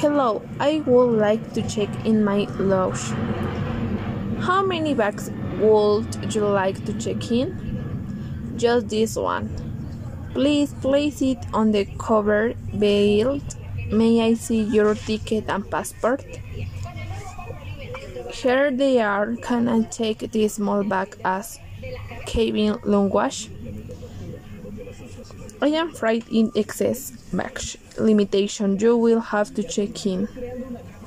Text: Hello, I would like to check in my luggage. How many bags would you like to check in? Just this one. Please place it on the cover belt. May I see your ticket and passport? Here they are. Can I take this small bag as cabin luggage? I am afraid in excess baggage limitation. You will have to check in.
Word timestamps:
Hello, 0.00 0.40
I 0.58 0.82
would 0.86 1.18
like 1.18 1.52
to 1.52 1.60
check 1.68 1.90
in 2.06 2.24
my 2.24 2.46
luggage. 2.58 3.12
How 4.40 4.64
many 4.64 4.94
bags 4.94 5.30
would 5.58 6.34
you 6.34 6.46
like 6.46 6.82
to 6.86 6.94
check 6.94 7.30
in? 7.30 8.54
Just 8.56 8.88
this 8.88 9.16
one. 9.16 9.50
Please 10.32 10.72
place 10.80 11.20
it 11.20 11.38
on 11.52 11.72
the 11.72 11.84
cover 11.98 12.54
belt. 12.72 13.56
May 13.92 14.22
I 14.22 14.34
see 14.34 14.62
your 14.62 14.94
ticket 14.94 15.44
and 15.48 15.70
passport? 15.70 16.24
Here 18.32 18.70
they 18.70 18.98
are. 19.02 19.36
Can 19.36 19.68
I 19.68 19.82
take 19.82 20.32
this 20.32 20.54
small 20.54 20.82
bag 20.84 21.18
as 21.22 21.60
cabin 22.24 22.78
luggage? 22.84 23.50
I 25.60 25.68
am 25.68 25.90
afraid 25.90 26.24
in 26.30 26.52
excess 26.54 27.10
baggage 27.32 27.78
limitation. 27.98 28.78
You 28.78 28.96
will 28.96 29.20
have 29.20 29.54
to 29.54 29.62
check 29.62 30.06
in. 30.06 30.28